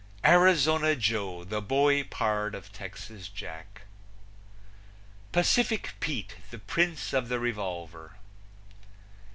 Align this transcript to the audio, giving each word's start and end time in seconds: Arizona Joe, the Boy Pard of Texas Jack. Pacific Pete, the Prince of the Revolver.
Arizona 0.25 0.95
Joe, 0.95 1.43
the 1.43 1.61
Boy 1.61 2.01
Pard 2.03 2.55
of 2.55 2.73
Texas 2.73 3.27
Jack. 3.29 3.83
Pacific 5.31 5.93
Pete, 5.99 6.37
the 6.49 6.57
Prince 6.57 7.13
of 7.13 7.29
the 7.29 7.39
Revolver. 7.39 8.15